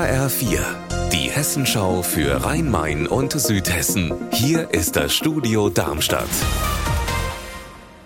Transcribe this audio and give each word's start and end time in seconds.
HR4, 0.00 0.60
die 1.12 1.30
Hessenschau 1.30 2.00
für 2.00 2.42
Rhein-Main 2.42 3.06
und 3.06 3.32
Südhessen. 3.32 4.14
Hier 4.32 4.72
ist 4.72 4.96
das 4.96 5.12
Studio 5.12 5.68
Darmstadt. 5.68 6.30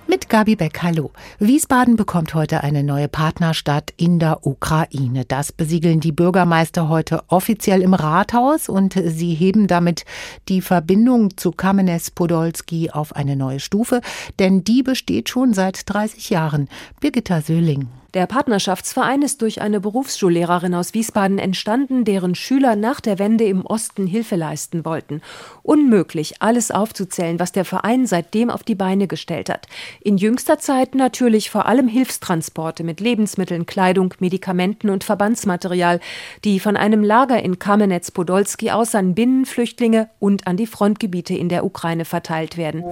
Mit 0.08 0.28
Gabi 0.28 0.56
Beck, 0.56 0.82
hallo. 0.82 1.12
Wiesbaden 1.38 1.94
bekommt 1.94 2.34
heute 2.34 2.64
eine 2.64 2.82
neue 2.82 3.06
Partnerstadt 3.06 3.92
in 3.96 4.18
der 4.18 4.44
Ukraine. 4.44 5.24
Das 5.24 5.52
besiegeln 5.52 6.00
die 6.00 6.10
Bürgermeister 6.10 6.88
heute 6.88 7.22
offiziell 7.28 7.80
im 7.80 7.94
Rathaus 7.94 8.68
und 8.68 8.94
sie 8.94 9.32
heben 9.34 9.68
damit 9.68 10.04
die 10.48 10.62
Verbindung 10.62 11.36
zu 11.36 11.52
Kamenes-Podolski 11.52 12.90
auf 12.90 13.14
eine 13.14 13.36
neue 13.36 13.60
Stufe, 13.60 14.00
denn 14.40 14.64
die 14.64 14.82
besteht 14.82 15.28
schon 15.28 15.54
seit 15.54 15.88
30 15.88 16.30
Jahren. 16.30 16.68
Birgitta 17.00 17.40
Söhling. 17.40 17.86
Der 18.14 18.28
Partnerschaftsverein 18.28 19.22
ist 19.22 19.42
durch 19.42 19.60
eine 19.60 19.80
Berufsschullehrerin 19.80 20.76
aus 20.76 20.94
Wiesbaden 20.94 21.40
entstanden, 21.40 22.04
deren 22.04 22.36
Schüler 22.36 22.76
nach 22.76 23.00
der 23.00 23.18
Wende 23.18 23.42
im 23.42 23.66
Osten 23.66 24.06
Hilfe 24.06 24.36
leisten 24.36 24.84
wollten. 24.84 25.20
Unmöglich, 25.64 26.36
alles 26.38 26.70
aufzuzählen, 26.70 27.40
was 27.40 27.50
der 27.50 27.64
Verein 27.64 28.06
seitdem 28.06 28.50
auf 28.50 28.62
die 28.62 28.76
Beine 28.76 29.08
gestellt 29.08 29.50
hat. 29.50 29.66
In 30.00 30.16
jüngster 30.16 30.60
Zeit 30.60 30.94
natürlich 30.94 31.50
vor 31.50 31.66
allem 31.66 31.88
Hilfstransporte 31.88 32.84
mit 32.84 33.00
Lebensmitteln, 33.00 33.66
Kleidung, 33.66 34.14
Medikamenten 34.20 34.90
und 34.90 35.02
Verbandsmaterial, 35.02 35.98
die 36.44 36.60
von 36.60 36.76
einem 36.76 37.02
Lager 37.02 37.42
in 37.42 37.58
Kamenetz-Podolski 37.58 38.70
aus 38.70 38.94
an 38.94 39.16
Binnenflüchtlinge 39.16 40.08
und 40.20 40.46
an 40.46 40.56
die 40.56 40.68
Frontgebiete 40.68 41.34
in 41.34 41.48
der 41.48 41.64
Ukraine 41.64 42.04
verteilt 42.04 42.56
werden. 42.56 42.84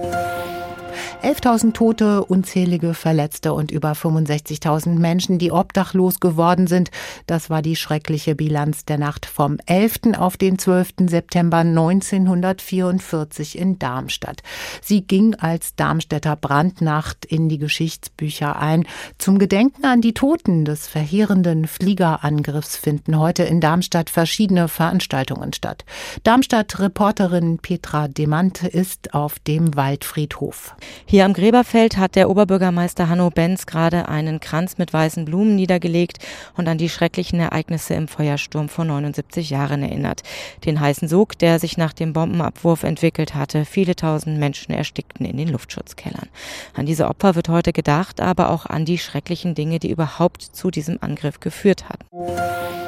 11.000 1.21 1.73
Tote, 1.73 2.25
unzählige 2.25 2.93
Verletzte 2.93 3.53
und 3.53 3.71
über 3.71 3.93
65.000 3.93 4.99
Menschen, 4.99 5.37
die 5.37 5.51
obdachlos 5.51 6.19
geworden 6.19 6.67
sind. 6.67 6.91
Das 7.27 7.49
war 7.49 7.61
die 7.61 7.75
schreckliche 7.75 8.35
Bilanz 8.35 8.85
der 8.85 8.97
Nacht 8.97 9.25
vom 9.25 9.57
11. 9.65 10.17
auf 10.17 10.37
den 10.37 10.59
12. 10.59 10.89
September 11.07 11.57
1944 11.57 13.57
in 13.57 13.79
Darmstadt. 13.79 14.41
Sie 14.81 15.01
ging 15.01 15.35
als 15.35 15.75
Darmstädter 15.75 16.35
Brandnacht 16.35 17.25
in 17.25 17.49
die 17.49 17.57
Geschichtsbücher 17.57 18.59
ein. 18.59 18.85
Zum 19.17 19.39
Gedenken 19.39 19.85
an 19.85 20.01
die 20.01 20.13
Toten 20.13 20.65
des 20.65 20.87
verheerenden 20.87 21.67
Fliegerangriffs 21.67 22.75
finden 22.75 23.19
heute 23.19 23.43
in 23.43 23.61
Darmstadt 23.61 24.09
verschiedene 24.09 24.67
Veranstaltungen 24.67 25.53
statt. 25.53 25.85
Darmstadt-Reporterin 26.23 27.59
Petra 27.59 28.07
Demant 28.07 28.63
ist 28.63 29.13
auf 29.13 29.39
dem 29.39 29.75
Waldfriedhof. 29.75 30.75
Hier 31.05 31.25
am 31.25 31.33
Gräberfeld 31.33 31.97
hat 31.97 32.15
der 32.15 32.29
Oberbürgermeister 32.29 33.09
Hanno 33.09 33.29
Benz 33.29 33.65
gerade 33.65 34.07
einen 34.07 34.39
Kranz 34.39 34.77
mit 34.77 34.93
weißen 34.93 35.25
Blumen 35.25 35.55
niedergelegt 35.55 36.19
und 36.55 36.67
an 36.67 36.77
die 36.77 36.89
schrecklichen 36.89 37.39
Ereignisse 37.39 37.93
im 37.93 38.07
Feuersturm 38.07 38.69
vor 38.69 38.85
79 38.85 39.49
Jahren 39.49 39.83
erinnert. 39.83 40.23
Den 40.65 40.79
heißen 40.79 41.07
Sog, 41.07 41.37
der 41.37 41.59
sich 41.59 41.77
nach 41.77 41.93
dem 41.93 42.13
Bombenabwurf 42.13 42.83
entwickelt 42.83 43.35
hatte. 43.35 43.65
Viele 43.65 43.95
tausend 43.95 44.39
Menschen 44.39 44.73
erstickten 44.73 45.25
in 45.25 45.37
den 45.37 45.49
Luftschutzkellern. 45.49 46.29
An 46.73 46.85
diese 46.85 47.07
Opfer 47.07 47.35
wird 47.35 47.49
heute 47.49 47.73
gedacht, 47.73 48.21
aber 48.21 48.49
auch 48.49 48.65
an 48.65 48.85
die 48.85 48.97
schrecklichen 48.97 49.55
Dinge, 49.55 49.79
die 49.79 49.91
überhaupt 49.91 50.41
zu 50.41 50.71
diesem 50.71 50.97
Angriff 51.01 51.39
geführt 51.39 51.85
hatten. 51.89 52.82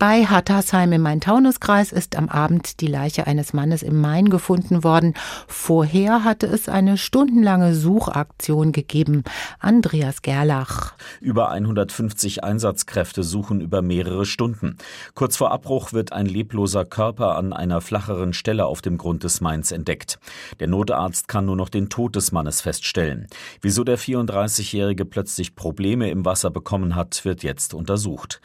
Bei 0.00 0.24
Hattersheim 0.24 0.92
im 0.92 1.02
Main-Taunus-Kreis 1.02 1.92
ist 1.92 2.16
am 2.16 2.30
Abend 2.30 2.80
die 2.80 2.86
Leiche 2.86 3.26
eines 3.26 3.52
Mannes 3.52 3.82
im 3.82 4.00
Main 4.00 4.30
gefunden 4.30 4.82
worden. 4.82 5.12
Vorher 5.46 6.24
hatte 6.24 6.46
es 6.46 6.70
eine 6.70 6.96
stundenlange 6.96 7.74
Suchaktion 7.74 8.72
gegeben. 8.72 9.24
Andreas 9.58 10.22
Gerlach. 10.22 10.94
Über 11.20 11.50
150 11.50 12.42
Einsatzkräfte 12.42 13.22
suchen 13.22 13.60
über 13.60 13.82
mehrere 13.82 14.24
Stunden. 14.24 14.78
Kurz 15.14 15.36
vor 15.36 15.50
Abbruch 15.50 15.92
wird 15.92 16.14
ein 16.14 16.24
lebloser 16.24 16.86
Körper 16.86 17.36
an 17.36 17.52
einer 17.52 17.82
flacheren 17.82 18.32
Stelle 18.32 18.64
auf 18.64 18.80
dem 18.80 18.96
Grund 18.96 19.22
des 19.22 19.42
Mains 19.42 19.70
entdeckt. 19.70 20.18
Der 20.60 20.68
Notarzt 20.68 21.28
kann 21.28 21.44
nur 21.44 21.56
noch 21.56 21.68
den 21.68 21.90
Tod 21.90 22.16
des 22.16 22.32
Mannes 22.32 22.62
feststellen. 22.62 23.26
Wieso 23.60 23.84
der 23.84 23.98
34-Jährige 23.98 25.04
plötzlich 25.04 25.54
Probleme 25.54 26.08
im 26.08 26.24
Wasser 26.24 26.48
bekommen 26.48 26.96
hat, 26.96 27.22
wird 27.26 27.42
jetzt 27.42 27.74
untersucht. 27.74 28.40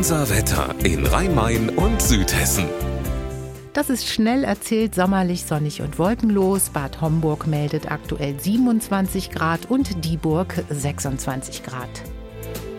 Unser 0.00 0.30
Wetter 0.30 0.74
in 0.82 1.04
Rhein-Main 1.04 1.68
und 1.68 2.00
Südhessen. 2.00 2.64
Das 3.74 3.90
ist 3.90 4.08
schnell 4.08 4.44
erzählt, 4.44 4.94
sommerlich, 4.94 5.44
sonnig 5.44 5.82
und 5.82 5.98
wolkenlos. 5.98 6.70
Bad 6.70 7.02
Homburg 7.02 7.46
meldet 7.46 7.90
aktuell 7.90 8.40
27 8.40 9.28
Grad 9.28 9.70
und 9.70 10.02
Dieburg 10.06 10.54
26 10.70 11.64
Grad. 11.64 11.90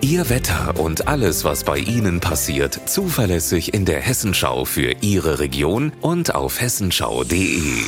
Ihr 0.01 0.31
Wetter 0.31 0.79
und 0.79 1.07
alles, 1.07 1.43
was 1.43 1.63
bei 1.63 1.77
Ihnen 1.77 2.21
passiert, 2.21 2.89
zuverlässig 2.89 3.75
in 3.75 3.85
der 3.85 4.01
Hessenschau 4.01 4.65
für 4.65 4.95
Ihre 5.01 5.37
Region 5.37 5.91
und 6.01 6.33
auf 6.33 6.59
hessenschau.de. 6.59 7.83